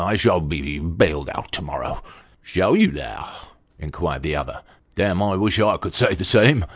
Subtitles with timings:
[0.01, 2.01] "I shall be bailed out to morrow.""
[2.41, 3.25] Shall you, though?"
[3.79, 4.63] inquired the other."
[4.95, 6.65] Damme, I wish I could say the same.